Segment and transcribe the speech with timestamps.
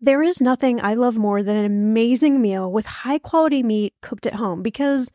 [0.00, 4.26] There is nothing I love more than an amazing meal with high quality meat cooked
[4.26, 5.10] at home because,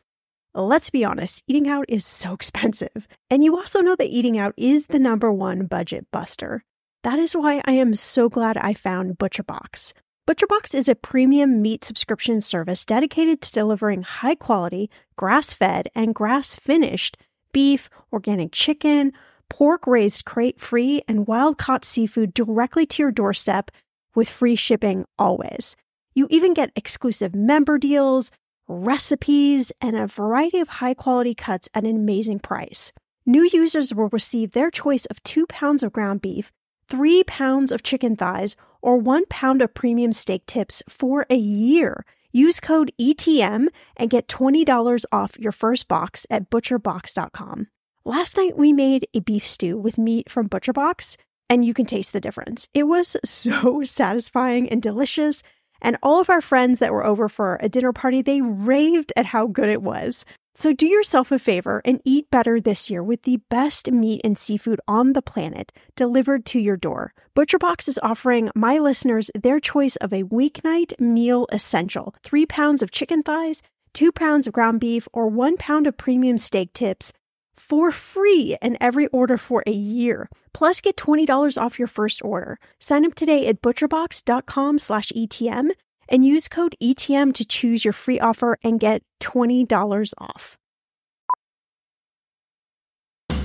[0.54, 3.08] let's be honest, eating out is so expensive.
[3.30, 6.64] And you also know that eating out is the number one budget buster.
[7.02, 9.94] That is why I am so glad I found ButcherBox.
[10.28, 16.14] ButcherBox is a premium meat subscription service dedicated to delivering high quality, grass fed, and
[16.14, 17.16] grass finished
[17.52, 19.12] beef, organic chicken,
[19.48, 23.70] pork raised crate free, and wild caught seafood directly to your doorstep
[24.14, 25.76] with free shipping always.
[26.14, 28.30] You even get exclusive member deals,
[28.68, 32.92] recipes, and a variety of high quality cuts at an amazing price.
[33.26, 36.52] New users will receive their choice of two pounds of ground beef,
[36.88, 42.04] three pounds of chicken thighs, or one pound of premium steak tips for a year.
[42.32, 47.68] Use code ETM and get $20 off your first box at butcherbox.com.
[48.04, 51.16] Last night we made a beef stew with meat from ButcherBox
[51.48, 52.68] and you can taste the difference.
[52.74, 55.42] It was so satisfying and delicious.
[55.82, 59.26] And all of our friends that were over for a dinner party, they raved at
[59.26, 60.24] how good it was.
[60.56, 64.38] So do yourself a favor and eat better this year with the best meat and
[64.38, 67.12] seafood on the planet delivered to your door.
[67.36, 72.92] ButcherBox is offering my listeners their choice of a weeknight meal essential three pounds of
[72.92, 77.12] chicken thighs, two pounds of ground beef, or one pound of premium steak tips
[77.56, 80.28] for free in every order for a year.
[80.52, 82.58] Plus, get $20 off your first order.
[82.78, 85.70] Sign up today at butcherbox.com slash ETM
[86.08, 90.56] and use code ETM to choose your free offer and get $20 off.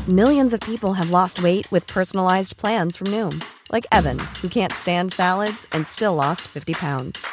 [0.07, 4.73] Millions of people have lost weight with personalized plans from Noom, like Evan, who can't
[4.73, 7.23] stand salads and still lost 50 pounds.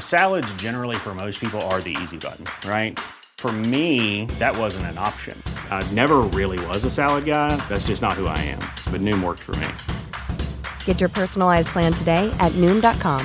[0.00, 2.98] Salads, generally, for most people, are the easy button, right?
[3.38, 5.40] For me, that wasn't an option.
[5.70, 7.54] I never really was a salad guy.
[7.68, 8.58] That's just not who I am.
[8.90, 9.68] But Noom worked for me.
[10.84, 13.24] Get your personalized plan today at Noom.com.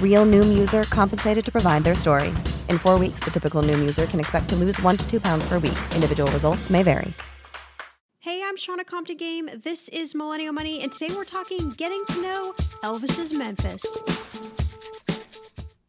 [0.00, 2.28] Real Noom user compensated to provide their story.
[2.68, 5.44] In four weeks, the typical Noom user can expect to lose one to two pounds
[5.48, 5.78] per week.
[5.92, 7.12] Individual results may vary.
[8.18, 9.48] Hey, I'm Shannah Compton Game.
[9.52, 12.54] This is Millennial Money, and today we're talking getting to know
[12.84, 13.84] Elvis's Memphis.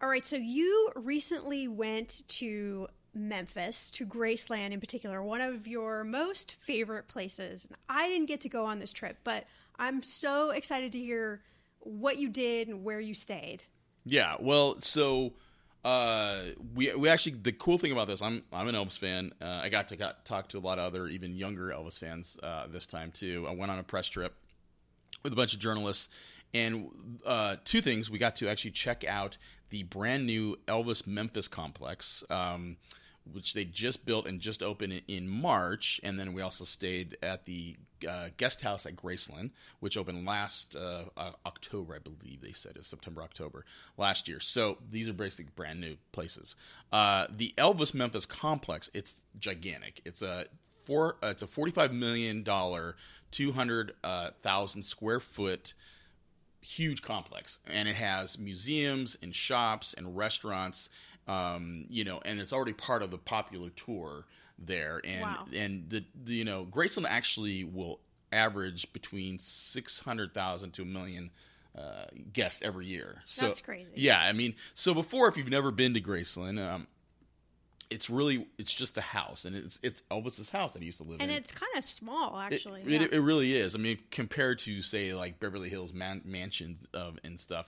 [0.02, 6.04] All right, so you recently went to Memphis to Graceland in particular, one of your
[6.04, 7.68] most favorite places.
[7.88, 9.46] I didn't get to go on this trip, but
[9.78, 11.42] I'm so excited to hear
[11.80, 13.64] what you did and where you stayed.
[14.06, 15.34] Yeah, well, so
[15.86, 16.44] uh,
[16.74, 19.32] we we actually the cool thing about this, I'm I'm an Elvis fan.
[19.42, 22.38] Uh, I got to got talk to a lot of other even younger Elvis fans
[22.42, 23.46] uh, this time too.
[23.48, 24.34] I went on a press trip
[25.24, 26.10] with a bunch of journalists,
[26.54, 26.90] and
[27.26, 29.38] uh, two things we got to actually check out
[29.70, 32.24] the brand new Elvis Memphis complex.
[32.30, 32.78] Um,
[33.32, 36.00] which they just built and just opened in March.
[36.04, 40.76] And then we also stayed at the uh, guest house at Graceland, which opened last
[40.76, 43.66] uh, uh, October, I believe they said, it was September, October
[43.98, 44.40] last year.
[44.40, 46.56] So these are basically brand new places.
[46.92, 50.02] Uh, the Elvis Memphis complex, it's gigantic.
[50.06, 50.46] It's a
[50.86, 55.74] four, uh, it's a $45 million, 200,000 uh, square foot
[56.64, 60.90] huge complex and it has museums and shops and restaurants
[61.28, 64.26] um, you know, and it's already part of the popular tour
[64.58, 65.02] there.
[65.04, 65.46] And Wow.
[65.54, 68.00] and the, the you know Graceland actually will
[68.32, 71.32] average between six hundred thousand to a million.
[71.76, 73.24] Uh, guests every year.
[73.26, 73.90] So, That's crazy.
[73.96, 76.86] Yeah, I mean, so before, if you've never been to Graceland, um,
[77.90, 81.04] it's really it's just a house, and it's it's Elvis's house that he used to
[81.04, 81.30] live And in.
[81.30, 82.82] And it's kind of small, actually.
[82.82, 83.08] It, yeah.
[83.12, 83.74] it, really is.
[83.76, 87.68] I mean, compared to say like Beverly Hills man- mansions uh, and stuff,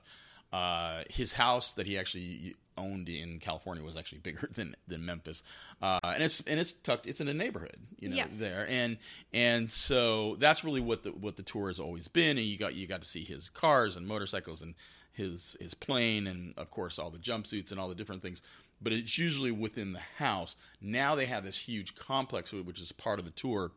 [0.53, 5.43] uh, his house that he actually owned in California was actually bigger than than Memphis,
[5.81, 7.07] uh, and it's and it's tucked.
[7.07, 8.37] It's in a neighborhood, you know, Yes.
[8.37, 8.97] there, and
[9.33, 12.37] and so that's really what the what the tour has always been.
[12.37, 14.75] And you got you got to see his cars and motorcycles and
[15.11, 18.41] his his plane and of course all the jumpsuits and all the different things.
[18.81, 20.57] But it's usually within the house.
[20.81, 23.71] Now they have this huge complex, which is part of the tour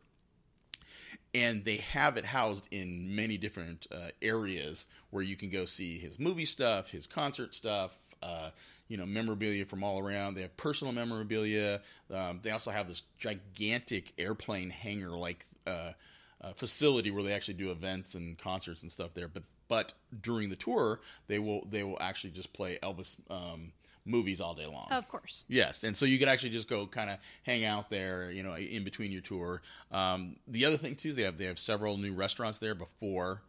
[1.35, 5.99] and they have it housed in many different uh, areas where you can go see
[5.99, 7.93] his movie stuff, his concert stuff,
[8.23, 8.51] uh,
[8.89, 10.35] you know, memorabilia from all around.
[10.35, 11.83] They have personal memorabilia.
[12.13, 15.93] Um, they also have this gigantic airplane hangar like uh,
[16.41, 19.29] uh, facility where they actually do events and concerts and stuff there.
[19.29, 19.93] But but
[20.23, 23.73] during the tour, they will they will actually just play Elvis um,
[24.05, 24.89] movies all day long.
[24.91, 25.45] Of course.
[25.49, 28.57] Yes, and so you could actually just go kind of hang out there, you know,
[28.57, 29.61] in between your tour.
[29.93, 33.43] Um, the other thing too is they have they have several new restaurants there before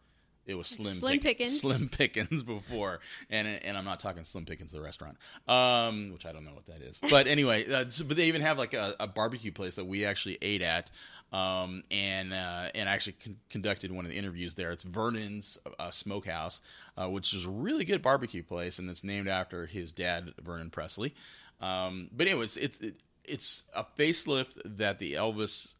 [0.50, 1.60] it was Slim Slim Pick- Pickens.
[1.60, 3.00] Slim Pickens before,
[3.30, 5.16] and and I'm not talking Slim Pickens the restaurant,
[5.48, 6.98] um, which I don't know what that is.
[6.98, 10.04] But anyway, uh, so- but they even have like a, a barbecue place that we
[10.04, 10.90] actually ate at,
[11.32, 14.72] um, and uh, and I actually con- conducted one of the interviews there.
[14.72, 16.60] It's Vernon's uh, Smokehouse,
[16.98, 20.70] uh, which is a really good barbecue place, and it's named after his dad, Vernon
[20.70, 21.14] Presley.
[21.60, 25.74] Um, but anyway, it's it's it, it's a facelift that the Elvis.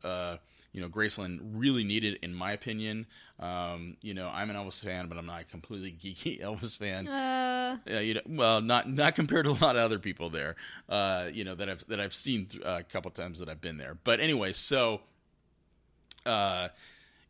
[0.73, 3.07] You know, Graceland really needed, in my opinion.
[3.41, 7.09] Um, you know, I'm an Elvis fan, but I'm not a completely geeky Elvis fan.
[7.09, 10.57] Uh, Uh, you know, well, not not compared to a lot of other people there.
[10.89, 13.61] Uh, you know that I've that I've seen th- uh, a couple times that I've
[13.61, 13.97] been there.
[14.05, 15.01] But anyway, so
[16.27, 16.69] uh,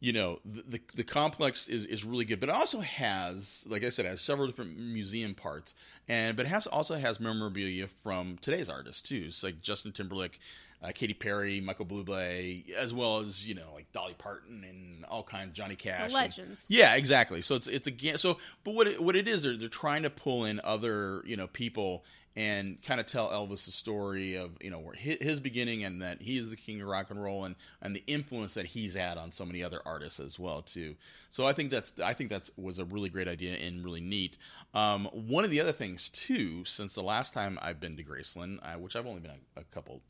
[0.00, 3.84] you know the, the the complex is is really good, but it also has, like
[3.84, 5.74] I said, it has several different museum parts,
[6.08, 9.24] and but it has also has memorabilia from today's artists too.
[9.28, 10.40] It's like Justin Timberlake.
[10.82, 15.22] Uh, Katy Perry, Michael Bublé, as well as you know like Dolly Parton and all
[15.22, 16.64] kinds, of Johnny Cash, and- legends.
[16.68, 17.42] yeah, exactly.
[17.42, 18.16] So it's it's again.
[18.16, 21.36] So, but what it, what it is, they're they're trying to pull in other you
[21.36, 22.04] know people
[22.36, 26.00] and kind of tell Elvis the story of you know where his, his beginning and
[26.00, 28.94] that he is the king of rock and roll and and the influence that he's
[28.94, 30.94] had on so many other artists as well too.
[31.28, 34.38] So I think that's I think that was a really great idea and really neat.
[34.72, 38.60] Um, one of the other things too, since the last time I've been to Graceland,
[38.62, 40.00] uh, which I've only been a, a couple.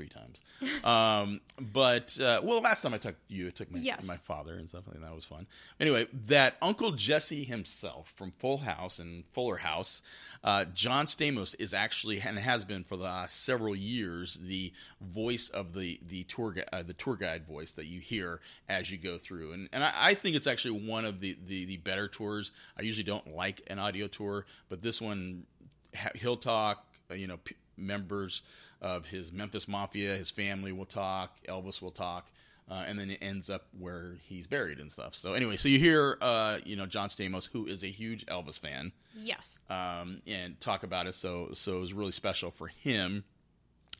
[0.00, 0.42] Three times,
[0.84, 4.06] um, but uh, well, last time I took you, I took my Yes.
[4.06, 5.46] my father and stuff, and that was fun.
[5.78, 10.00] Anyway, that Uncle Jesse himself from Full House and Fuller House,
[10.42, 15.50] uh, John Stamos is actually and has been for the last several years the voice
[15.50, 18.96] of the the tour gu- uh, the tour guide voice that you hear as you
[18.96, 22.08] go through, and and I, I think it's actually one of the, the the better
[22.08, 22.52] tours.
[22.78, 25.44] I usually don't like an audio tour, but this one
[26.14, 26.86] he'll talk.
[27.12, 28.42] You know, p- members
[28.80, 31.36] of his Memphis Mafia, his family will talk.
[31.48, 32.30] Elvis will talk.
[32.70, 35.12] Uh, and then it ends up where he's buried and stuff.
[35.16, 38.60] So anyway, so you hear, uh, you know, John Stamos, who is a huge Elvis
[38.60, 39.58] fan, yes.
[39.68, 41.16] um, and talk about it.
[41.16, 43.24] So so it was really special for him.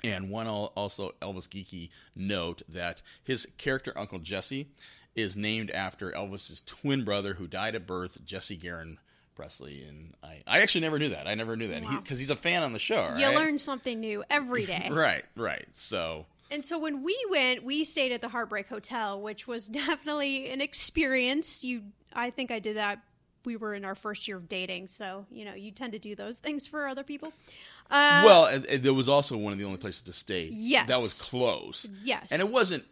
[0.04, 4.70] And one also Elvis geeky note that his character Uncle Jesse
[5.16, 8.98] is named after Elvis's twin brother who died at birth, Jesse Garon
[9.40, 9.82] Presley.
[9.88, 11.26] And I, I actually never knew that.
[11.26, 12.00] I never knew that Wow.
[12.02, 13.14] because he's a fan on the show.
[13.16, 14.88] You learn something new every day.
[14.92, 15.66] Right, right.
[15.72, 20.50] So And so when we went, we stayed at the Heartbreak Hotel, which was definitely
[20.50, 21.64] an experience.
[21.64, 21.82] You,
[22.12, 22.98] I think I did that.
[23.46, 26.14] We were in our first year of dating, so you know you tend to do
[26.14, 27.32] those things for other people.
[27.90, 30.50] Uh, well, it, it- there was also one of the only places to stay.
[30.52, 30.88] Yes.
[30.88, 31.88] that was close.
[32.04, 32.28] Yes.
[32.32, 32.84] and it wasn't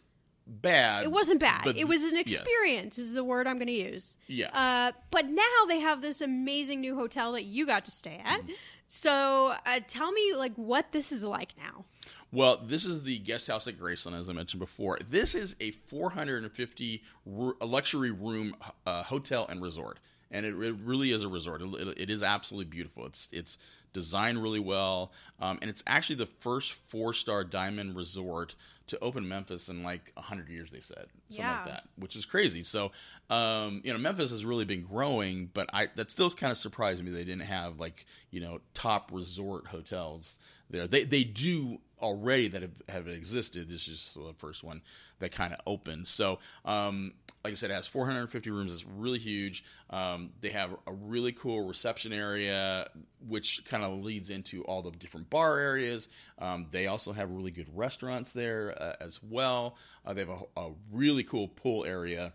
[0.48, 1.04] bad.
[1.04, 1.62] it wasn't bad.
[1.64, 2.22] but- it was an yes.
[2.22, 4.16] experience, is the word I'm going to use.
[4.26, 4.48] Yeah.
[4.52, 8.40] Uh, but now they have this amazing new hotel that you got to stay at.
[8.40, 8.52] Mm-hmm.
[8.86, 11.84] So uh, tell me, like, what this is like now.
[12.32, 14.98] Well, this is the guest house at Graceland, as I mentioned before.
[15.08, 18.54] This is a 450 ru- luxury room
[18.86, 19.98] uh, hotel and resort,
[20.30, 21.62] and it, it really is a resort.
[21.62, 23.06] It, it- it is absolutely beautiful.
[23.06, 23.58] It's it's
[23.98, 28.54] designed really well, um, and it's actually the first four star diamond resort
[28.86, 30.70] to open Memphis in like 100 years.
[30.70, 31.56] They said something Yeah.
[31.56, 32.62] like that, which is crazy.
[32.64, 32.90] So,
[33.28, 37.02] um, you know, Memphis has really been growing, but I that still kind of surprised
[37.04, 40.38] me they didn't have like you know top resort hotels
[40.70, 40.86] there.
[40.86, 43.68] They they do already that have, have existed.
[43.68, 44.80] This is the first one
[45.18, 46.06] that kind of opened.
[46.06, 47.12] So, um,
[47.44, 48.72] like I said, it has 450 rooms.
[48.72, 49.64] It's really huge.
[49.90, 52.88] Um, they have a really cool reception area,
[53.26, 56.08] which kind of leads into all the different bar areas.
[56.38, 59.76] Um, they also have really good restaurants there uh, as well.
[60.04, 62.32] Uh, they have a, a really cool pool area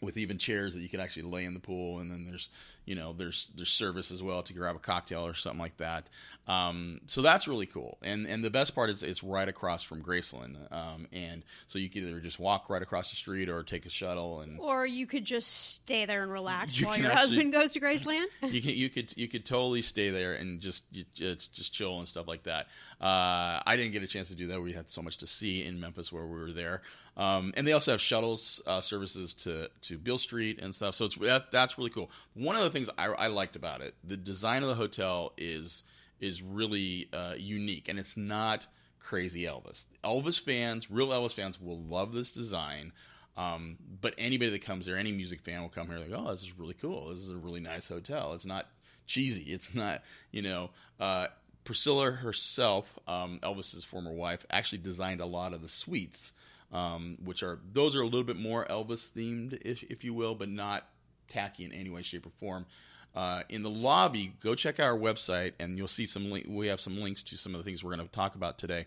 [0.00, 2.48] with even chairs that you could actually lay in the pool, and then there's
[2.86, 6.08] you know there's there's service as well to grab a cocktail or something like that.
[6.48, 10.02] Um, so that's really cool, and and the best part is it's right across from
[10.02, 13.84] Graceland, um, and so you can either just walk right across the street or take
[13.86, 17.20] a shuttle, and Or you could just stay there and relax You while your actually-
[17.20, 18.24] husband goes to Graceland.
[18.42, 21.98] you can you could you could totally stay there and just you, just just chill
[21.98, 22.66] and stuff like that.
[23.00, 24.60] Uh, I didn't get a chance to do that.
[24.60, 26.82] We had so much to see in Memphis where we were there,
[27.20, 30.94] um, and they also have shuttles uh, services to to Beale Street and stuff.
[30.94, 32.10] So it's that, that's really cool.
[32.32, 35.84] One of the things I, I liked about it, the design of the hotel is
[36.18, 38.66] is really uh, unique, and it's not
[38.98, 39.84] crazy Elvis.
[40.02, 42.92] Elvis fans, real Elvis fans, will love this design.
[43.36, 46.42] Um, but anybody that comes there, any music fan will come here like, oh, this
[46.42, 47.10] is really cool.
[47.10, 48.34] This is a really nice hotel.
[48.34, 48.66] It's not
[49.06, 49.44] cheesy.
[49.44, 51.28] It's not, you know, uh,
[51.64, 56.32] Priscilla herself, um, Elvis's former wife, actually designed a lot of the suites,
[56.72, 60.34] um, which are those are a little bit more Elvis themed, if, if you will,
[60.34, 60.86] but not
[61.28, 62.66] tacky in any way, shape, or form.
[63.14, 66.30] Uh, in the lobby, go check out our website, and you'll see some.
[66.30, 68.58] Link- we have some links to some of the things we're going to talk about
[68.58, 68.86] today.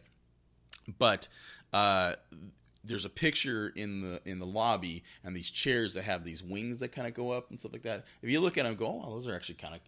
[0.97, 1.27] But
[1.73, 2.13] uh,
[2.83, 6.79] there's a picture in the in the lobby and these chairs that have these wings
[6.79, 8.05] that kind of go up and stuff like that.
[8.21, 9.81] If you look at them, go, oh, those are actually kind of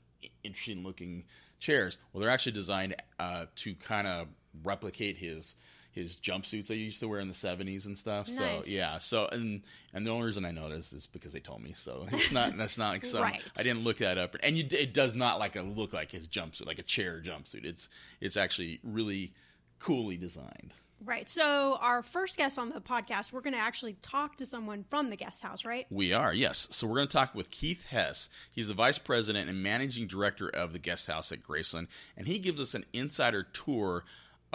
[0.43, 1.23] interesting looking
[1.59, 1.97] chairs.
[2.11, 4.27] Well, they're actually designed uh, to kind of
[4.63, 5.55] replicate his
[5.95, 8.27] his jumpsuits that he used to wear in the 70s and stuff.
[8.27, 8.37] Nice.
[8.37, 11.71] So yeah, so and and the only reason I this is because they told me.
[11.71, 13.41] So it's not that's not like some Right.
[13.57, 14.35] I didn't look that up.
[14.43, 17.63] And you, it does not like a look like his jumpsuit, like a chair jumpsuit.
[17.63, 19.33] It's it's actually really
[19.79, 20.73] coolly designed.
[21.03, 21.27] Right.
[21.27, 25.09] So, our first guest on the podcast, we're going to actually talk to someone from
[25.09, 25.85] the guest house, right?
[25.89, 26.69] We are, yes.
[26.71, 28.29] So we're going to talk with Keith Hess.
[28.49, 32.39] He's the vice president and managing director of the guest house at Graceland, and he
[32.39, 34.05] gives us an insider tour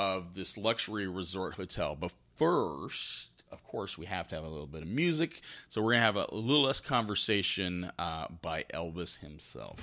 [0.00, 1.94] of this luxury resort hotel.
[1.94, 5.42] But first, of course, we have to have a little bit of music.
[5.68, 9.78] So we're going to have a little less conversation uh, by Elvis himself.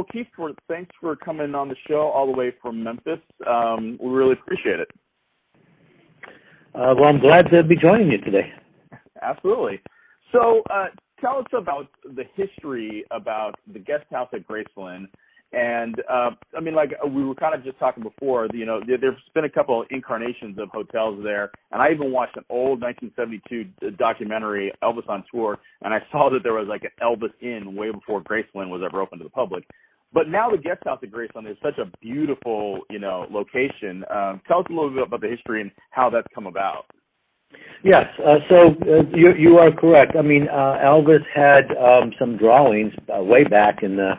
[0.00, 3.18] Well, Keith, for, thanks for coming on the show all the way from Memphis.
[3.46, 4.88] Um, we really appreciate it.
[6.74, 8.50] Uh, well, I'm glad to be joining you today.
[9.20, 9.78] Absolutely.
[10.32, 10.86] So, uh,
[11.20, 15.08] tell us about the history about the guest house at Graceland.
[15.52, 18.98] And uh, I mean, like we were kind of just talking before, you know, there,
[18.98, 22.80] there's been a couple of incarnations of hotels there, and I even watched an old
[22.80, 27.74] 1972 documentary, Elvis on Tour, and I saw that there was like an Elvis Inn
[27.74, 29.64] way before Graceland was ever open to the public.
[30.12, 34.04] But now the guest house at Graceland is such a beautiful, you know, location.
[34.10, 36.86] Um, tell us a little bit about the history and how that's come about.
[37.82, 40.14] Yes, uh, so uh, you you are correct.
[40.16, 44.12] I mean, uh, Elvis had um, some drawings uh, way back in the,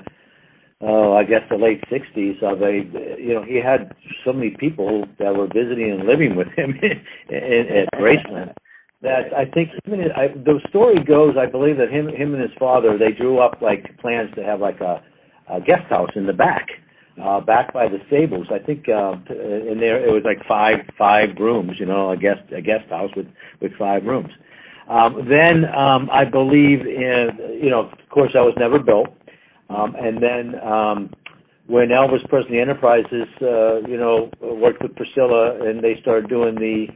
[0.81, 3.95] oh, I guess the late '60s of a, you know, he had
[4.25, 6.73] so many people that were visiting and living with him
[7.29, 8.53] in, in, at Graceland
[9.01, 12.51] that I think even I, the story goes, I believe that him him and his
[12.59, 15.01] father they drew up like plans to have like a,
[15.49, 16.67] a guest house in the back.
[17.21, 18.47] uh, back by the stables.
[18.51, 22.41] I think uh, in there it was like five five rooms, you know, a guest
[22.55, 23.27] a guest house with
[23.61, 24.29] with five rooms.
[24.89, 29.09] Um, then um, I believe in you know, of course, that was never built.
[29.71, 31.09] Um, and then um,
[31.67, 36.87] when Elvis Presley Enterprises, uh, you know, worked with Priscilla and they started doing the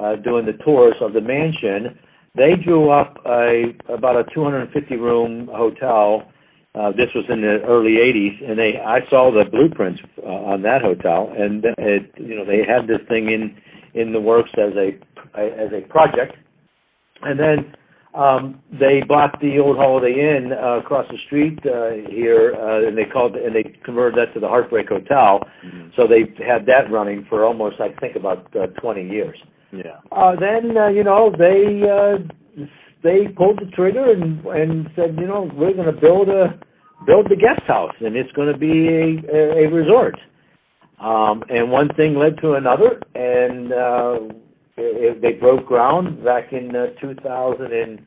[0.00, 1.98] uh, doing the tours of the mansion,
[2.36, 6.30] they drew up a about a 250 room hotel.
[6.72, 10.62] Uh, this was in the early '80s, and they I saw the blueprints uh, on
[10.62, 13.56] that hotel, and it, you know they had this thing in
[14.00, 14.90] in the works as a
[15.34, 16.36] as a project,
[17.22, 17.74] and then
[18.14, 22.98] um, they bought the old Holiday Inn uh, across the street uh, here, uh, and
[22.98, 25.40] they called and they converted that to the Heartbreak Hotel.
[25.96, 29.38] So they had that running for almost I think about uh, 20 years.
[29.72, 30.00] Yeah.
[30.10, 32.64] Uh, then uh, you know they uh,
[33.04, 36.58] they pulled the trigger and and said you know we're going to build a
[37.06, 40.16] build the guest house and it's going to be a, a, a resort.
[40.98, 44.34] Um, and one thing led to another, and uh,
[45.20, 48.00] they broke ground back in uh, 2000 and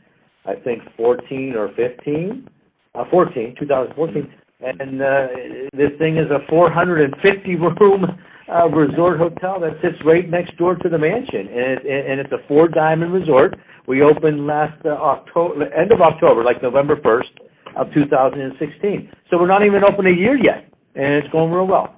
[0.46, 2.48] I think 14 or 15,
[2.96, 4.34] uh, 14, 2014.
[4.62, 5.27] And uh,
[5.74, 8.06] this thing is a 450 room
[8.51, 12.32] uh, resort hotel that sits right next door to the mansion, and it, and it's
[12.32, 13.56] a four diamond resort.
[13.88, 17.44] We opened last uh, October, end of October, like November 1st
[17.75, 19.10] of 2016.
[19.30, 21.98] So we're not even open a year yet, and it's going real well.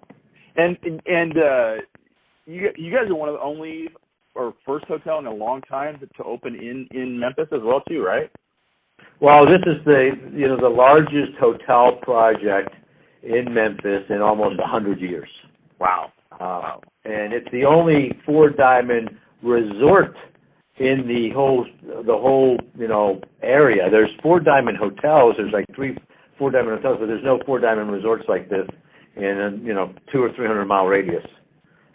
[0.55, 1.73] And and uh,
[2.45, 3.89] you you guys are one of the only
[4.35, 7.81] or first hotel in a long time to, to open in in Memphis as well
[7.87, 8.29] too, right?
[9.21, 12.69] Well, this is the you know the largest hotel project
[13.23, 15.29] in Memphis in almost a hundred years.
[15.79, 16.11] Wow.
[16.39, 19.09] Uh, and it's the only four diamond
[19.41, 20.15] resort
[20.77, 23.89] in the whole the whole you know area.
[23.89, 25.35] There's four diamond hotels.
[25.37, 25.97] There's like three
[26.37, 28.67] four diamond hotels, but there's no four diamond resorts like this
[29.15, 31.25] in a you know two or three hundred mile radius.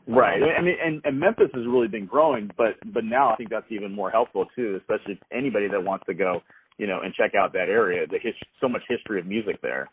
[0.06, 0.42] Right.
[0.42, 3.70] I mean, and, and Memphis has really been growing, but but now I think that's
[3.70, 6.40] even more helpful too, especially anybody that wants to go,
[6.78, 8.06] you know, and check out that area.
[8.06, 9.88] The his, so much history of music there.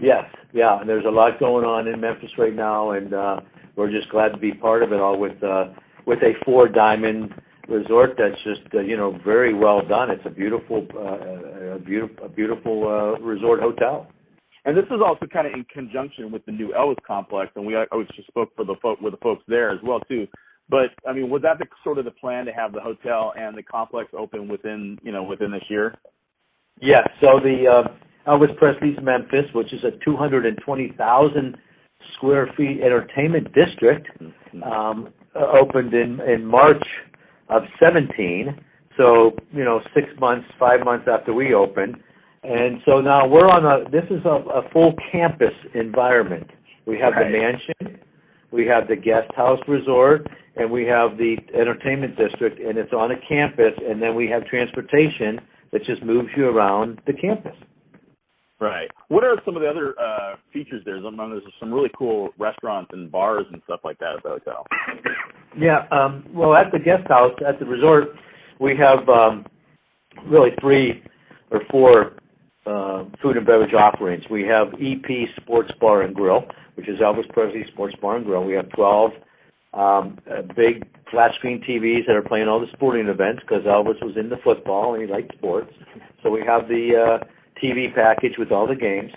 [0.00, 0.24] Yes,
[0.54, 3.40] yeah, and there's a lot going on in Memphis right now, and uh,
[3.76, 5.66] we're just glad to be part of it all with uh,
[6.06, 7.34] with a four diamond
[7.68, 10.10] resort that's just uh, you know very well done.
[10.10, 14.08] It's a beautiful, uh, a beautiful, a beautiful uh, resort hotel.
[14.64, 17.76] And this is also kind of in conjunction with the new Elvis complex, and we
[17.76, 20.26] I was just spoke for the folk with the folks there as well too.
[20.68, 23.56] But I mean, was that the sort of the plan to have the hotel and
[23.56, 25.96] the complex open within you know within this year?
[26.80, 27.02] Yeah.
[27.20, 31.56] So the uh, Elvis Presley's Memphis, which is a 220,000
[32.16, 34.08] square feet entertainment district
[34.64, 36.84] um, opened in in March
[37.48, 38.56] of 17.
[38.96, 41.96] So you know, six months, five months after we opened,
[42.42, 43.90] and so now we're on a.
[43.90, 46.48] This is a, a full campus environment.
[46.86, 47.30] We have Right.
[47.30, 48.00] the mansion,
[48.50, 53.10] we have the guest house resort, and we have the entertainment district, and it's on
[53.10, 53.72] a campus.
[53.86, 55.40] And then we have transportation
[55.72, 57.54] that just moves you around the campus.
[58.60, 58.90] Right.
[59.08, 61.00] What are some of the other uh, features there?
[61.00, 64.66] There's, some really cool restaurants and bars and stuff like that at the hotel.
[65.58, 68.08] Yeah, um, well, at the guest house, at the resort,
[68.60, 69.46] we have um,
[70.26, 71.02] really three
[71.50, 72.19] or four
[72.66, 74.24] uh, food and beverage offerings.
[74.30, 76.42] We have EP Sports Bar and Grill,
[76.74, 78.44] which is Elvis Presley Sports Bar and Grill.
[78.44, 79.10] We have 12
[79.72, 84.02] um, uh, big flat screen TVs that are playing all the sporting events because Elvis
[84.02, 85.72] was into football and he liked sports.
[86.22, 87.24] So we have the uh,
[87.62, 89.12] TV package with all the games,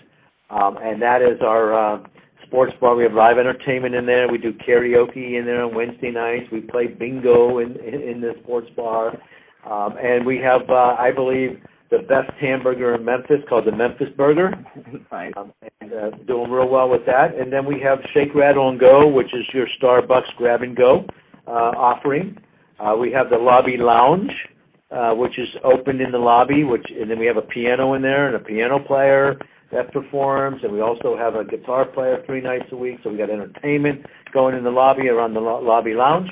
[0.49, 2.03] um, and that is our uh,
[2.45, 2.95] sports bar.
[2.95, 4.31] We have live entertainment in there.
[4.31, 6.45] We do karaoke in there on Wednesday nights.
[6.51, 9.17] We play bingo in in, in the sports bar,
[9.69, 11.59] um, and we have, uh, I believe,
[11.93, 14.51] the best hamburger in Memphis called the Memphis Burger.
[15.11, 15.31] nice.
[15.37, 17.35] Um, and uh, doing real well with that.
[17.39, 21.05] And then we have Shake, Rattle, and Go, which is your Starbucks grab and go
[21.47, 22.35] uh, offering.
[22.79, 24.31] Uh, we have the Lobby Lounge,
[24.89, 28.01] uh, which is open in the lobby, which and then we have a piano in
[28.01, 29.37] there and a piano player
[29.71, 32.97] that performs, and we also have a guitar player three nights a week.
[33.03, 36.29] So we got entertainment going in the lobby around the lo- lobby lounge.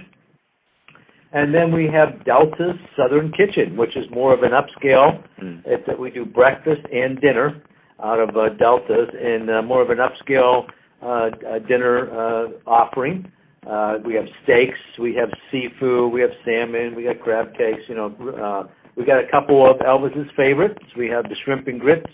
[1.34, 5.24] And then we have Delta's Southern Kitchen, which is more of an upscale.
[5.42, 5.62] Mm.
[5.66, 7.62] It's that we do breakfast and dinner
[8.04, 10.66] out of uh, Delta's, and uh, more of an upscale
[11.02, 13.32] uh, uh, dinner uh, offering.
[13.70, 17.82] Uh, we have steaks, we have seafood, we have salmon, we got crab cakes.
[17.88, 20.84] You know, uh, we got a couple of Elvis's favorites.
[20.98, 22.10] We have the shrimp and grits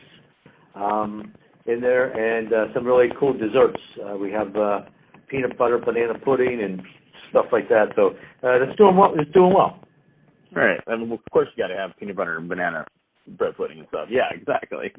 [0.75, 1.33] um,
[1.65, 3.79] in there, and uh, some really cool desserts.
[4.05, 4.81] Uh, we have uh,
[5.29, 6.81] peanut butter banana pudding and
[7.29, 7.87] stuff like that.
[7.95, 8.09] So
[8.43, 9.13] uh, it's doing well.
[9.17, 9.79] It's doing well.
[10.55, 10.79] Right.
[10.87, 12.85] I mean, of course, you got to have peanut butter and banana
[13.37, 14.07] bread pudding and stuff.
[14.09, 14.91] Yeah, exactly.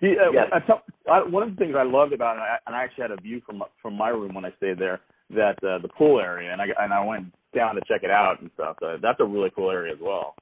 [0.00, 0.48] See, uh, Yes.
[0.52, 2.84] I tell, I, one of the things I loved about it, and I, and I
[2.84, 5.88] actually had a view from from my room when I stayed there, that uh, the
[5.88, 8.76] pool area, and I and I went down to check it out and stuff.
[8.80, 10.34] So that's a really cool area as well.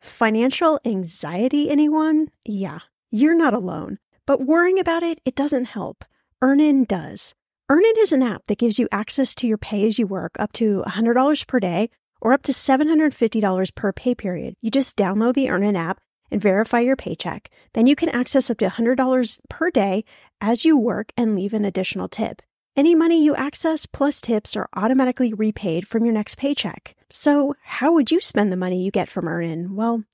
[0.00, 2.28] Financial anxiety, anyone?
[2.44, 2.80] Yeah,
[3.10, 3.98] you're not alone.
[4.26, 6.04] But worrying about it, it doesn't help.
[6.42, 7.34] Earnin does.
[7.70, 10.52] Earnin is an app that gives you access to your pay as you work up
[10.54, 14.54] to $100 per day or up to $750 per pay period.
[14.62, 15.98] You just download the Earnin app
[16.30, 17.50] and verify your paycheck.
[17.74, 20.06] Then you can access up to $100 per day
[20.40, 22.40] as you work and leave an additional tip.
[22.74, 26.96] Any money you access plus tips are automatically repaid from your next paycheck.
[27.10, 29.76] So, how would you spend the money you get from Earnin?
[29.76, 30.04] Well,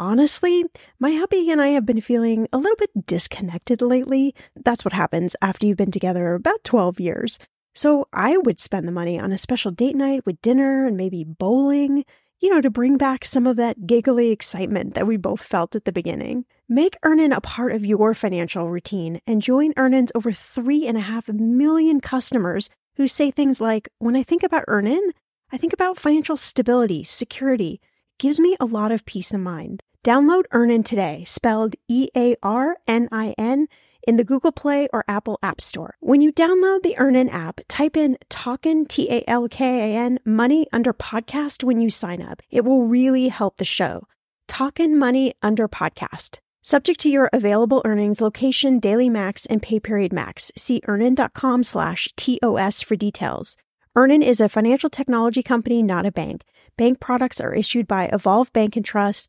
[0.00, 0.64] honestly,
[0.98, 4.34] my hubby and I have been feeling a little bit disconnected lately.
[4.56, 7.38] That's what happens after you've been together about 12 years.
[7.74, 11.22] So, I would spend the money on a special date night with dinner and maybe
[11.22, 12.04] bowling,
[12.40, 15.84] you know, to bring back some of that giggly excitement that we both felt at
[15.84, 16.46] the beginning.
[16.68, 21.02] Make Earnin a part of your financial routine and join Earnin's over three and a
[21.02, 25.12] half million customers who say things like, When I think about Earnin,
[25.52, 27.80] I think about financial stability, security.
[28.18, 29.82] Gives me a lot of peace of mind.
[30.02, 33.68] Download Earnin today, spelled E A R N I N,
[34.02, 35.96] in the Google Play or Apple App Store.
[36.00, 40.18] When you download the Earnin app, type in Talkin' T A L K A N
[40.24, 42.40] money under podcast when you sign up.
[42.50, 44.06] It will really help the show.
[44.48, 46.38] Talkin' Money under podcast.
[46.62, 50.50] Subject to your available earnings, location, daily max, and pay period max.
[50.56, 53.58] See earnin.com slash TOS for details.
[53.94, 56.44] Earnin is a financial technology company, not a bank.
[56.76, 59.28] Bank products are issued by Evolve Bank and Trust,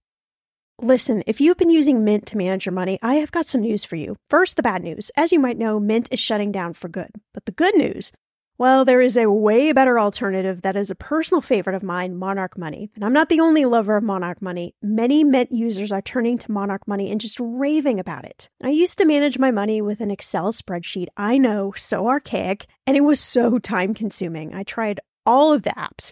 [0.83, 3.85] Listen, if you've been using Mint to manage your money, I have got some news
[3.85, 4.15] for you.
[4.31, 5.11] First, the bad news.
[5.15, 7.11] As you might know, Mint is shutting down for good.
[7.35, 8.11] But the good news,
[8.57, 12.57] Well, there is a way better alternative that is a personal favorite of mine, Monarch
[12.57, 12.89] Money.
[12.95, 14.73] And I'm not the only lover of Monarch Money.
[14.81, 18.49] Many Mint users are turning to Monarch Money and just raving about it.
[18.63, 21.07] I used to manage my money with an Excel spreadsheet.
[21.15, 24.53] I know, so archaic, and it was so time consuming.
[24.53, 26.11] I tried all of the apps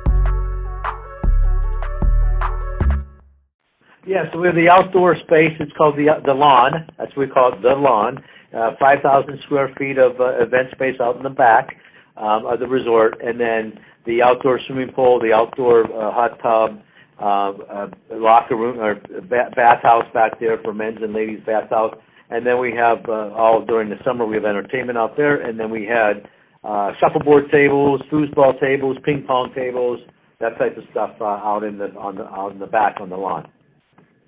[4.11, 5.55] Yeah, so we have the outdoor space.
[5.61, 6.85] It's called the the lawn.
[6.97, 8.19] That's what we call it, the lawn.
[8.51, 11.77] Uh, 5,000 square feet of uh, event space out in the back
[12.17, 16.81] um, of the resort, and then the outdoor swimming pool, the outdoor uh, hot tub,
[17.21, 18.95] uh, uh, locker room or
[19.29, 21.95] ba- bathhouse back there for men's and ladies bathhouse.
[22.29, 25.57] And then we have uh, all during the summer we have entertainment out there, and
[25.57, 26.27] then we had
[26.65, 30.01] uh, shuffleboard tables, foosball tables, ping pong tables,
[30.41, 33.09] that type of stuff uh, out in the on the out in the back on
[33.09, 33.47] the lawn.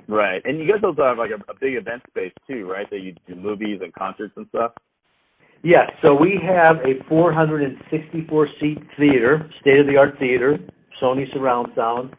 [0.08, 2.89] Right, and you guys also have like a, a big event space too, right?
[2.89, 4.74] That you do movies and concerts and stuff.
[5.63, 10.58] Yes, so we have a 464 seat theater, state of the art theater,
[11.02, 12.13] Sony surround sound,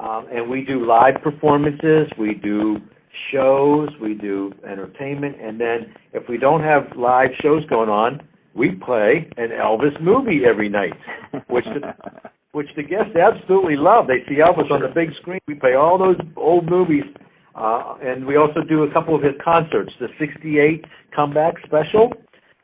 [0.00, 2.78] um, and we do live performances, we do
[3.32, 8.20] shows, we do entertainment, and then if we don't have live shows going on,
[8.54, 10.94] we play an Elvis movie every night,
[11.48, 11.66] which
[12.52, 14.06] which the guests absolutely love.
[14.06, 15.40] They see Elvis on the big screen.
[15.46, 17.04] We play all those old movies,
[17.54, 20.84] uh, and we also do a couple of his concerts, the '68
[21.14, 22.12] comeback special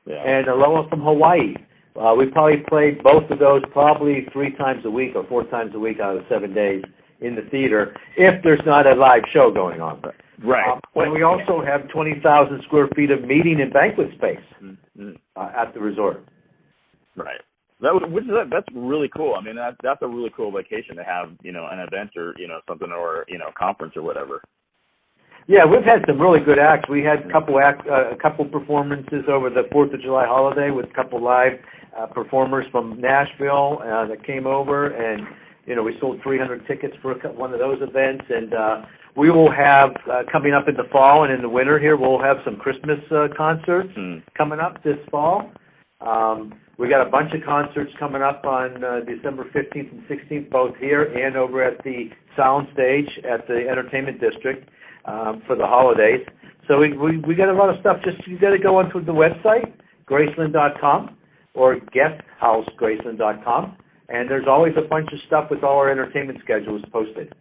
[0.07, 0.23] yeah.
[0.25, 1.55] and Aloha from Hawaii.
[1.95, 5.73] Uh, we probably played both of those probably three times a week or four times
[5.75, 6.83] a week out of seven days
[7.21, 10.01] in the theater if there's not a live show going on.
[10.03, 10.71] But, Right.
[10.71, 15.13] Um, and we also have 20,000 square feet of meeting and banquet space Mm-hmm.
[15.37, 16.25] uh, at the resort.
[17.17, 17.41] Right.
[17.81, 19.35] That would- which is that's really cool.
[19.35, 22.35] I mean, that that's a really cool vacation to have, you know, an event or
[22.39, 24.43] you know something or you know conference or whatever.
[25.49, 26.89] Yeah, we've had some really good acts.
[26.89, 30.71] We had a couple act, uh, a couple performances over the Fourth of July holiday
[30.73, 31.53] with a couple live
[31.97, 35.25] uh, performers from Nashville uh, that came over, and
[35.67, 38.25] you know we sold 300 tickets for a, one of those events.
[38.29, 38.83] And uh,
[39.17, 42.21] we will have uh, coming up in the fall and in the winter here, we'll
[42.21, 44.19] have some Christmas uh, concerts Hmm.
[44.37, 45.53] coming up this fall.
[46.01, 50.51] Um, we got a bunch of concerts coming up on uh, December 15th and 16th,
[50.51, 54.69] both here and over at the Sound Stage at the Entertainment District
[55.07, 56.21] um, for the holidays.
[56.69, 57.99] So we, we we got a lot of stuff.
[58.05, 59.73] Just you got to go onto the website,
[60.09, 61.17] Graceland.com
[61.55, 63.77] or guesthousegraceland.com,
[64.11, 67.35] and there's always a bunch of stuff with all our entertainment schedules posted.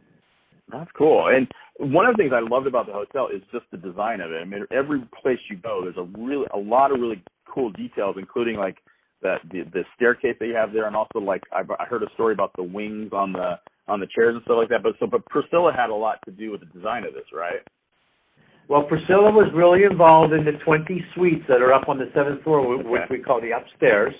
[0.71, 1.27] That's cool.
[1.27, 4.31] And one of the things I loved about the hotel is just the design of
[4.31, 4.41] it.
[4.41, 8.15] I mean, every place you go, there's a really a lot of really cool details,
[8.17, 8.77] including like
[9.25, 12.13] that the, the staircase that you have there, and also like I, I heard a
[12.13, 13.57] story about the wings on the
[13.87, 14.83] on the chairs and stuff like that.
[14.83, 17.65] But so, but Priscilla had a lot to do with the design of this, right?
[18.67, 22.41] Well, Priscilla was really involved in the 20 suites that are up on the seventh
[22.43, 24.13] floor, wh- which we call the upstairs.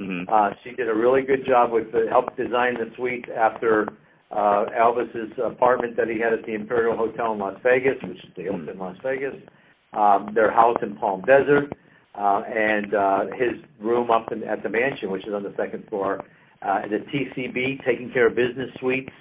[0.00, 0.32] Mm-hmm.
[0.32, 3.88] Uh, she did a really good job with the, help design the suite after
[4.30, 8.30] uh, Elvis's apartment that he had at the Imperial Hotel in Las Vegas, which is
[8.36, 9.34] the Hilton Las Vegas,
[9.92, 11.72] um, their house in Palm Desert,
[12.14, 15.86] uh, and uh, his room up in, at the mansion, which is on the second
[15.88, 16.22] floor,
[16.62, 19.12] uh, the TCB, taking care of business suites.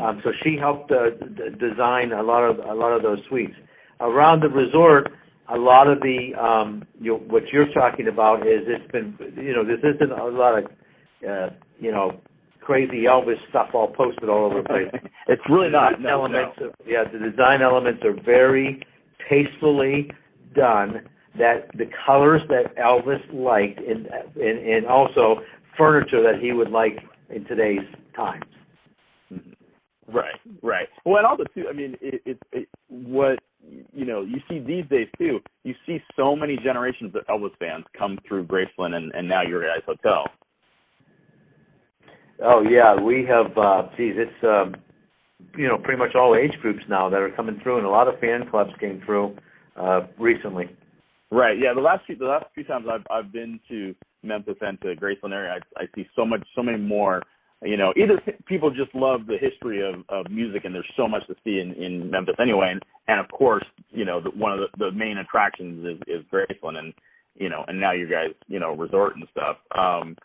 [0.00, 3.54] Um, so she helped uh, d- design a lot of a lot of those suites
[4.00, 5.10] around the resort.
[5.48, 9.64] A lot of the um, you what you're talking about is it's been you know
[9.64, 10.64] this isn't a lot of
[11.28, 12.20] uh, you know
[12.60, 15.02] crazy Elvis stuff all posted all over the place.
[15.28, 16.00] it's really not.
[16.00, 16.66] No, elements no.
[16.66, 18.82] Of, yeah, the design elements are very
[19.30, 20.10] tastefully
[20.54, 21.08] done.
[21.38, 25.40] That the colors that Elvis liked, and and, and also
[25.76, 26.98] furniture that he would like
[27.30, 28.44] in today's times.
[30.08, 30.86] Right, right.
[31.04, 33.40] Well, and also too, I mean, it, it, it what
[33.92, 35.40] you know you see these days too.
[35.64, 39.62] You see so many generations of Elvis fans come through Graceland and, and now your
[39.62, 40.26] guys' hotel.
[42.42, 43.56] Oh yeah, we have.
[43.58, 44.76] uh Geez, it's um,
[45.56, 48.06] you know pretty much all age groups now that are coming through, and a lot
[48.06, 49.36] of fan clubs came through
[49.76, 50.68] uh recently.
[51.30, 51.58] Right.
[51.58, 51.74] Yeah.
[51.74, 55.32] The last few the last few times I've I've been to Memphis and to Graceland
[55.32, 57.22] area, I, I see so much so many more.
[57.62, 61.26] You know, either people just love the history of of music, and there's so much
[61.26, 64.60] to see in in Memphis anyway, and and of course, you know, the, one of
[64.60, 66.92] the, the main attractions is is Graceland, and
[67.34, 69.56] you know, and now you guys, you know, resort and stuff.
[69.76, 70.16] Um,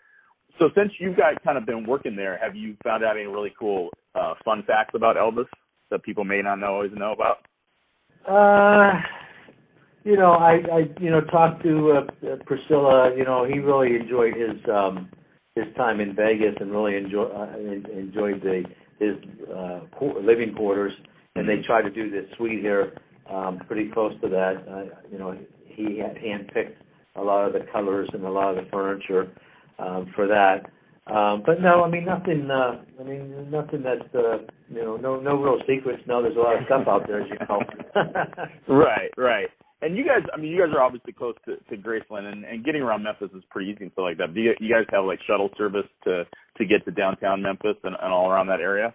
[0.60, 3.54] so since you guys kind of been working there, have you found out any really
[3.58, 5.48] cool uh, fun facts about Elvis
[5.90, 7.38] that people may not know always know about?
[8.28, 9.00] Uh,
[10.04, 13.16] you know, I, I, you know, talked to uh, Priscilla.
[13.16, 15.10] You know, he really enjoyed his um
[15.56, 18.64] his time in Vegas and really enjoy uh, enjoyed the
[19.00, 19.16] his
[19.54, 19.82] uh,
[20.22, 20.94] living quarters.
[21.36, 22.94] And they tried to do this suite here,
[23.30, 24.66] um, pretty close to that.
[24.70, 26.76] Uh, you know, he had handpicked
[27.16, 29.32] a lot of the colors and a lot of the furniture
[29.80, 30.66] um, for that.
[31.12, 32.50] Um, but no, I mean nothing.
[32.50, 36.04] Uh, I mean nothing that's uh, you know no no real secrets.
[36.08, 37.62] No, there's a lot of stuff out there, as you know.
[38.68, 39.50] Right, right.
[39.82, 42.64] And you guys, I mean, you guys are obviously close to, to Graceland, and, and
[42.64, 44.34] getting around Memphis is pretty easy and stuff like that.
[44.34, 46.26] Do you, you guys have like shuttle service to
[46.58, 48.94] to get to downtown Memphis and, and all around that area?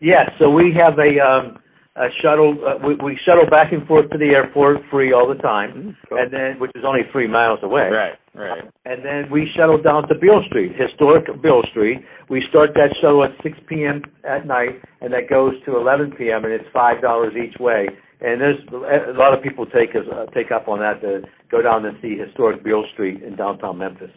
[0.00, 1.58] Yes, so we have a um
[1.96, 5.40] a shuttle uh, we we shuttle back and forth to the airport free all the
[5.42, 7.90] time and then which is only 3 miles away.
[7.90, 8.62] Right, right.
[8.84, 11.98] And then we shuttle down to Beale Street, historic Beale Street.
[12.30, 14.02] We start that shuttle at 6 p.m.
[14.24, 16.44] at night and that goes to 11 p.m.
[16.44, 17.02] and it's $5
[17.36, 17.88] each way.
[18.20, 21.62] And there's a lot of people take us uh, take up on that to go
[21.62, 24.10] down and see historic Beale Street in downtown Memphis.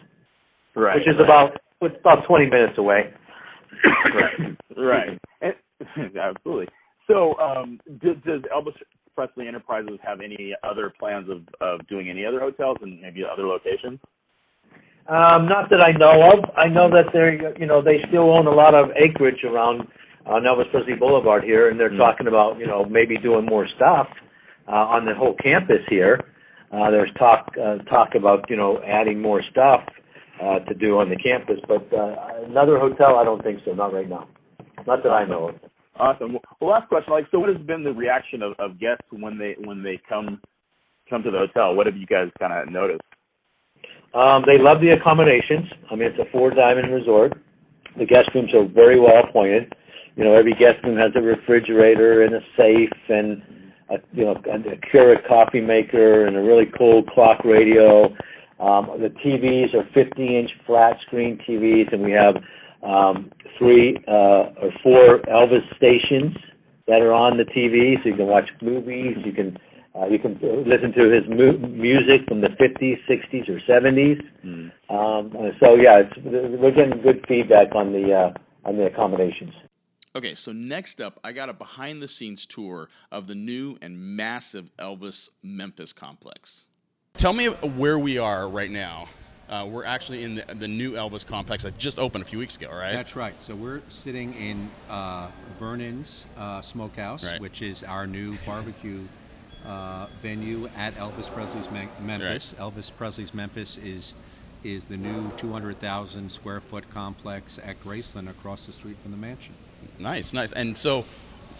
[0.74, 0.96] Right.
[0.96, 1.24] Which is right.
[1.24, 3.12] about it's about 20 minutes away.
[4.14, 5.18] right, right.
[5.40, 5.54] And,
[6.18, 6.66] absolutely.
[7.08, 8.74] So, um, does, does Elvis
[9.14, 13.46] Presley Enterprises have any other plans of, of doing any other hotels and maybe other
[13.46, 13.98] locations?
[15.08, 16.44] Um, not that I know of.
[16.56, 19.88] I know that they're, you know, they still own a lot of acreage around
[20.26, 21.98] on Elvis Presley Boulevard here, and they're Mm.
[21.98, 24.08] talking about, you know, maybe doing more stuff
[24.68, 26.20] uh, on the whole campus here.
[26.72, 29.82] Uh, there's talk uh, talk about, you know, adding more stuff
[30.40, 33.72] uh, to do on the campus, but uh, another hotel, I don't think so.
[33.74, 34.28] Not right now.
[34.86, 35.54] Not that I know of.
[35.96, 36.38] Awesome.
[36.60, 37.12] Well, last question.
[37.12, 40.40] Like, so, what has been the reaction of, of guests when they when they come
[41.10, 41.74] come to the hotel?
[41.74, 43.02] What have you guys kind of noticed?
[44.14, 45.66] Um, they love the accommodations.
[45.90, 47.32] I mean, it's a four diamond resort.
[47.98, 49.74] The guest rooms are very well appointed.
[50.16, 53.42] You know, every guest room has a refrigerator and a safe and
[53.90, 58.06] a you know a, a Keurig coffee maker and a really cool clock radio.
[58.60, 62.36] Um, the TVs are 50 inch flat screen TVs, and we have
[62.82, 66.36] um, three uh, or four Elvis stations
[66.86, 69.16] that are on the TV, so you can watch movies.
[69.24, 69.56] You can
[69.94, 70.34] uh, you can
[70.66, 74.20] listen to his mu- music from the 50s, 60s, or 70s.
[74.88, 79.52] Um, uh, so yeah, it's, we're getting good feedback on the uh, on the accommodations.
[80.14, 83.98] Okay, so next up, I got a behind the scenes tour of the new and
[83.98, 86.66] massive Elvis Memphis complex.
[87.16, 89.06] Tell me where we are right now.
[89.48, 92.56] Uh, we're actually in the, the new Elvis complex that just opened a few weeks
[92.56, 92.92] ago, right?
[92.92, 93.34] That's right.
[93.40, 97.40] So we're sitting in uh, Vernon's uh, Smokehouse, Right.
[97.40, 99.00] which is our new barbecue
[99.66, 102.54] uh, venue at Elvis Presley's Me- Memphis.
[102.58, 104.14] Elvis Presley's Memphis is
[104.64, 109.54] is the new 200,000 square foot complex at Graceland across the street from the mansion.
[109.98, 110.52] Nice, nice.
[110.52, 111.04] And so,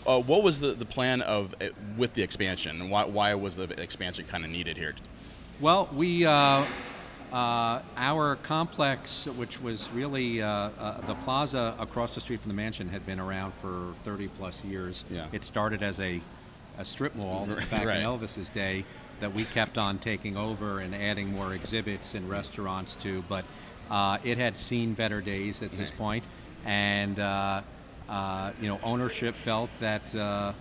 [0.07, 2.81] uh, what was the, the plan of uh, with the expansion?
[2.81, 4.95] And why, why was the expansion kind of needed here?
[5.61, 6.65] Well, we uh,
[7.33, 12.55] uh, our complex, which was really uh, uh, the plaza across the street from the
[12.55, 15.05] mansion, had been around for 30 plus years.
[15.11, 15.29] Yeah.
[15.33, 16.21] It started as a,
[16.79, 17.99] a strip mall back right.
[17.99, 18.85] in Elvis's day
[19.21, 23.45] that we kept on taking over and adding more exhibits and restaurants to, but
[23.91, 25.99] uh, it had seen better days at this Right.
[25.99, 26.25] point,
[26.65, 27.19] and
[28.61, 30.15] you know ownership felt that.
[30.15, 30.53] Uh,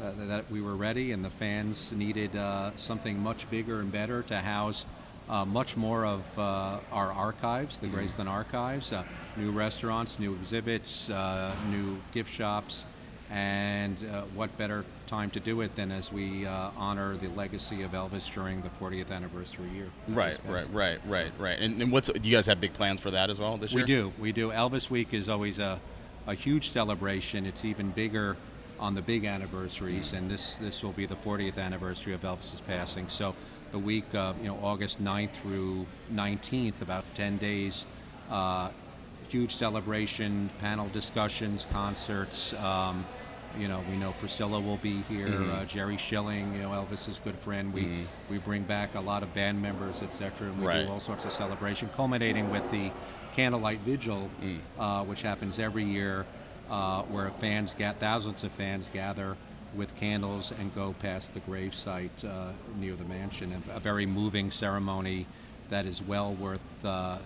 [0.00, 4.22] uh, that we were ready, and the fans needed uh, something much bigger and better
[4.22, 4.86] to house
[5.30, 9.04] uh, much more of uh, our archives, the Graceland archives, uh,
[9.36, 12.84] new restaurants, new exhibits, uh, new gift shops,
[13.30, 17.82] and uh, what better time to do it than as we uh, honor the legacy
[17.82, 19.88] of Elvis during the 40th anniversary year.
[20.08, 21.58] Right, right, right, right, right.
[21.60, 23.82] And, and what's do you guys have big plans for that as well this We
[23.82, 23.84] year?
[23.84, 24.50] We do, we do.
[24.50, 25.80] Elvis Week is always a,
[26.26, 27.46] a huge celebration.
[27.46, 28.36] It's even bigger
[28.78, 33.08] on the big anniversaries, and this this will be the 40th anniversary of Elvis's passing.
[33.08, 33.34] So
[33.72, 37.84] the week of you know August 9th through 19th, about 10 days,
[38.30, 38.70] uh,
[39.28, 42.52] huge celebration, panel discussions, concerts.
[42.54, 43.06] Um,
[43.58, 45.28] you know, we know Priscilla will be here.
[45.28, 45.50] Mm-hmm.
[45.50, 47.72] Uh, Jerry Schilling, you know, Elvis's good friend.
[47.72, 50.48] We we bring back a lot of band members, etc.
[50.48, 50.86] And we Right.
[50.86, 52.90] do all sorts of celebration, culminating with the
[53.34, 54.60] candlelight vigil, Mm.
[54.78, 56.26] uh, which happens every year,
[56.70, 59.36] uh, where fans get thousands of fans gather
[59.74, 63.52] with candles and go past the grave site uh, near the mansion.
[63.52, 65.26] And a very moving ceremony
[65.70, 67.18] that is well worth uh, uh,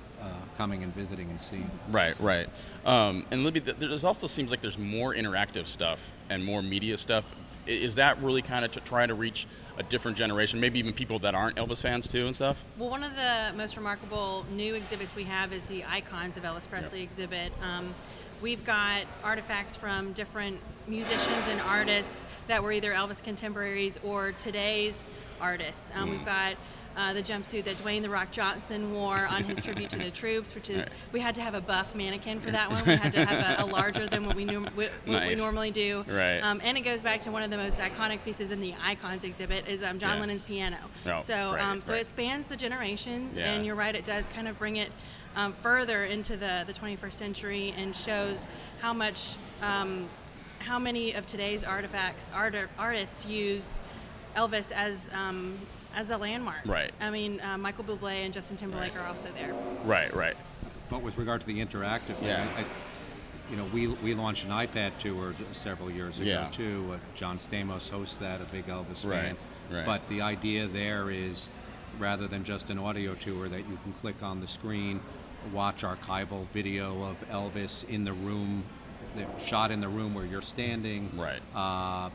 [0.57, 1.71] coming and visiting and seeing.
[1.91, 2.49] Right, right.
[2.85, 6.97] Um, and Libby, th- there also seems like there's more interactive stuff and more media
[6.97, 7.25] stuff.
[7.67, 9.47] Is that really kind of to try to reach
[9.79, 12.63] a different generation, maybe even people that aren't Elvis fans too and stuff?
[12.79, 16.69] Well, one of the most remarkable new exhibits we have is the Icons of Elvis
[16.69, 17.53] Presley exhibit.
[17.63, 17.95] Um,
[18.43, 25.09] we've got artifacts from different musicians and artists that were either Elvis contemporaries or today's
[25.41, 25.91] artists.
[25.95, 26.57] Um, We've got
[26.97, 30.55] uh, the jumpsuit that Dwayne the Rock Johnson wore on his tribute to the troops,
[30.55, 32.85] which is we had to have a buff mannequin for that one.
[32.87, 36.05] We had to have a, a larger than what we, nu- what we normally do.
[36.07, 36.39] Right.
[36.41, 39.25] Um, and it goes back to one of the most iconic pieces in the Icons
[39.25, 40.21] exhibit is um, John Yeah.
[40.21, 40.77] Lennon's piano.
[41.07, 42.03] Oh, so right, um, so right.
[42.03, 43.53] it spans the generations, Yeah.
[43.53, 44.91] and you're right, it does kind of bring it
[45.37, 48.47] um, further into the, the 21st century and shows
[48.81, 50.09] how much, um,
[50.61, 53.81] how many of today's artifacts, art, artists use
[54.37, 55.59] Elvis as um,
[55.95, 56.67] as a landmark.
[56.67, 56.93] Right.
[57.01, 59.55] I mean, uh, Michael Bublé and Justin Timberlake are also there.
[59.85, 60.37] Right, right.
[60.91, 62.47] But with regard to the interactive thing, Yeah.
[62.57, 62.65] I, I,
[63.51, 66.49] you know, we, we launched an iPad tour several years ago Yeah.
[66.51, 66.93] too.
[66.95, 69.37] Uh, John Stamos hosts that, a big Elvis Right, fan.
[69.71, 69.87] right.
[69.87, 71.49] But the idea there is,
[71.99, 75.01] rather than just an audio tour, that you can click on the screen,
[75.53, 78.65] watch archival video of Elvis in the room,
[79.15, 81.11] the shot in the room where you're standing.
[81.17, 81.41] Right.
[81.55, 82.11] Uh,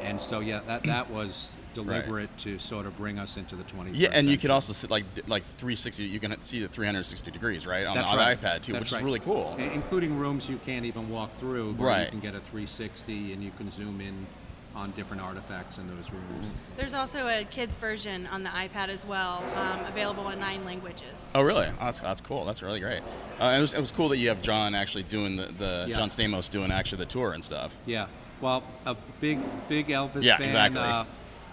[0.00, 3.90] and so yeah, that that was deliberate to sort of bring us into the 21st.
[3.94, 4.36] Yeah, and you century.
[4.38, 6.04] could also see like like 360.
[6.04, 8.40] You can see the 360 degrees, right, on, That's on right.
[8.40, 8.98] the iPad too, That's which right.
[9.00, 9.56] is really cool.
[9.58, 11.74] I- including rooms you can't even walk through.
[11.74, 14.26] Where You can get a 360 and you can zoom in
[14.72, 16.46] on different artifacts in those rooms.
[16.76, 21.28] There's also a kids version on the iPad as well, um, available in nine languages.
[21.34, 21.66] Oh, really?
[21.66, 22.44] Oh, that's, that's cool.
[22.44, 23.02] That's really great.
[23.40, 25.96] Uh, it, was, it was cool that you have John actually doing the, the Yeah.
[25.96, 27.76] John Stamos doing actually the tour and stuff.
[27.84, 28.06] Yeah.
[28.40, 30.46] Well, a big, big Elvis Yeah, fan.
[30.46, 30.80] exactly.
[30.80, 31.04] Uh,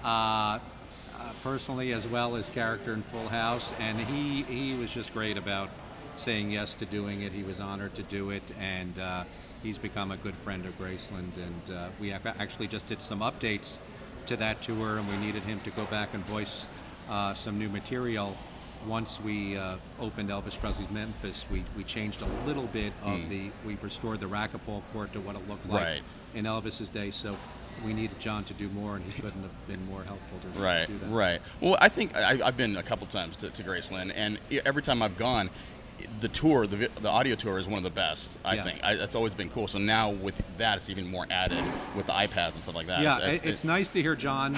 [0.03, 0.59] uh, uh,
[1.43, 5.69] personally, as well as character in Full House, and he he was just great about
[6.15, 7.31] saying yes to doing it.
[7.31, 9.23] He was honored to do it, and uh,
[9.63, 11.35] he's become a good friend of Graceland.
[11.37, 13.77] And uh, we ac- actually just did some updates
[14.27, 16.67] to that tour, and we needed him to go back and voice
[17.09, 18.35] uh, some new material.
[18.85, 23.29] Once we uh, opened Elvis Presley's Memphis, we, we changed a little bit of Mm.
[23.29, 26.03] the, we restored the racquetball court to what it looked like Right.
[26.35, 27.09] in Elvis's day.
[27.09, 27.39] So
[27.85, 30.87] we needed John to do more, and he couldn't have been more helpful to Right,
[30.87, 31.09] do that.
[31.09, 31.41] right.
[31.61, 35.01] Well, I think I, I've been a couple times to, to Graceland, and every time
[35.01, 35.49] I've gone,
[36.19, 38.37] the tour, the, the audio tour is one of the best.
[38.45, 38.63] I Yeah.
[38.63, 39.67] think I, that's always been cool.
[39.67, 41.63] So now with that, it's even more added
[41.95, 43.01] with the iPads and stuff like that.
[43.01, 44.55] Yeah, It's- it- it's, nice to hear John,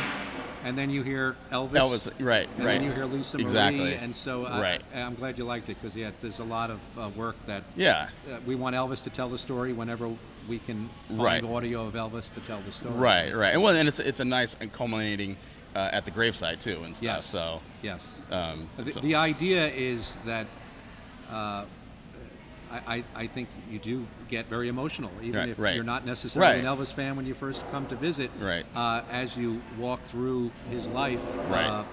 [0.63, 1.71] and then you hear Elvis.
[1.71, 2.73] Elvis, right, and right.
[2.79, 3.93] then you hear Lisa Marie, Exactly.
[3.95, 4.81] and so I, Right.
[4.93, 7.63] I, am glad you liked it because yeah, there's a lot of uh, work that
[7.75, 8.09] Yeah.
[8.31, 10.09] uh, we want Elvis to tell the story whenever
[10.47, 11.43] we can find Right.
[11.43, 12.93] audio of Elvis to tell the story.
[12.93, 15.37] Right, right, and well, and it's it's a nice and culminating
[15.75, 17.05] uh, at the gravesite too and stuff.
[17.05, 17.25] Yes.
[17.25, 18.05] So Yes.
[18.31, 20.47] um, The, so- the idea is that
[21.31, 21.65] uh,
[22.71, 25.75] I, I, think you do get very emotional, even Right, if right.
[25.75, 26.59] you're not necessarily Right.
[26.59, 28.31] an Elvis fan when you first come to visit.
[28.39, 28.65] Right.
[28.75, 31.65] Uh, as you walk through his life, Right.
[31.65, 31.83] uh,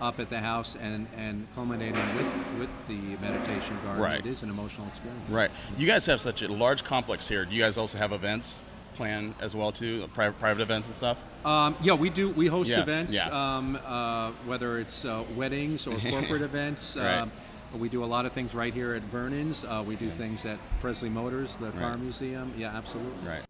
[0.00, 2.26] up at the house and, and culminating with,
[2.58, 4.02] with the meditation garden.
[4.02, 4.20] Right.
[4.20, 5.30] It is an emotional experience.
[5.30, 5.50] Right.
[5.78, 7.44] You guys have such a large complex here.
[7.46, 8.62] Do you guys also have events
[8.94, 11.18] planned as well too, private, private events and stuff?
[11.44, 12.30] Um, yeah, we do.
[12.30, 13.28] We host Yeah, events, yeah.
[13.28, 16.96] Um, uh, whether it's uh, weddings or corporate events.
[16.96, 17.18] Right.
[17.18, 17.32] Um,
[17.76, 19.64] we do a lot of things right here at Vernon's.
[19.64, 22.52] Uh, we do things at Presley Motors, the car museum.
[22.56, 23.28] Yeah, absolutely.
[23.28, 23.42] Right.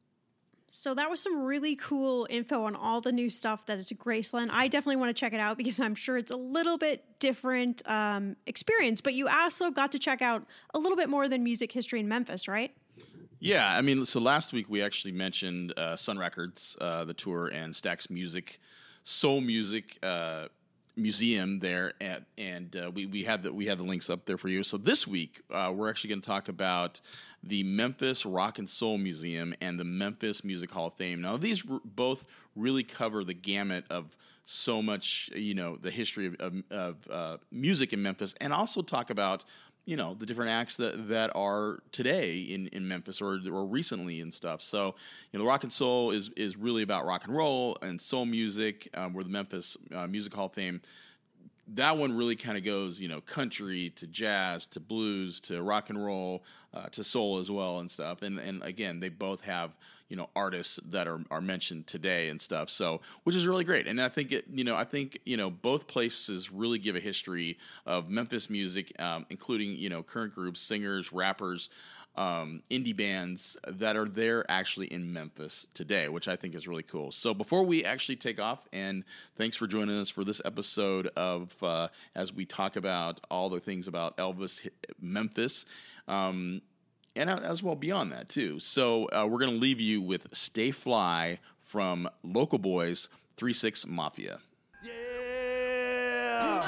[0.68, 3.98] So that was some really cool info on all the new stuff that is at
[3.98, 4.50] Graceland.
[4.50, 7.82] I definitely want to check it out because I'm sure it's a little bit different
[7.88, 9.00] um, experience.
[9.00, 12.08] But you also got to check out a little bit more than music history in
[12.08, 12.72] Memphis, right?
[13.38, 17.48] Yeah, I mean, so last week we actually mentioned uh, Sun Records, uh, the tour,
[17.48, 18.58] and Stax Music,
[19.02, 20.48] Soul Music uh,
[20.96, 24.38] Museum there, at, and uh, we we had the we had the links up there
[24.38, 24.62] for you.
[24.62, 27.00] So this week uh, we're actually going to talk about
[27.42, 31.20] the Memphis Rock and Soul Museum and the Memphis Music Hall of Fame.
[31.20, 34.16] Now these r- both really cover the gamut of
[34.48, 38.80] so much, you know, the history of, of, of uh, music in Memphis, and also
[38.80, 39.44] talk about
[39.86, 44.20] you know the different acts that that are today in, in Memphis or or recently
[44.20, 44.60] and stuff.
[44.60, 44.96] So
[45.32, 48.90] you know, rock and soul is is really about rock and roll and soul music.
[48.94, 50.82] Um, where the Memphis uh, Music Hall of Fame,
[51.74, 55.90] that one really kind of goes you know country to jazz to blues to rock
[55.90, 56.42] and roll
[56.76, 58.22] uh, to soul as well and stuff.
[58.22, 59.74] And and again, they both have
[60.08, 63.88] you know artists that are, are mentioned today and stuff so which is really great
[63.88, 67.00] and i think it you know i think you know both places really give a
[67.00, 71.70] history of memphis music um, including you know current groups singers rappers
[72.16, 76.82] um, indie bands that are there actually in Memphis today, which I think is really
[76.82, 77.12] cool.
[77.12, 79.04] So before we actually take off, and
[79.36, 83.60] thanks for joining us for this episode of uh, as we talk about all the
[83.60, 84.68] things about Elvis
[85.00, 85.66] Memphis.
[86.08, 86.62] Um,
[87.16, 88.58] and as well beyond that too.
[88.60, 93.86] So uh, we're going to leave you with "Stay Fly" from Local Boys Three Six
[93.86, 94.40] Mafia.
[94.84, 96.62] Yeah.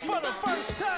[0.00, 0.97] For the first time,